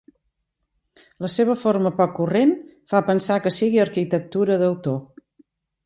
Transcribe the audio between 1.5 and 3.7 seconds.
forma poc corrent fa pensar que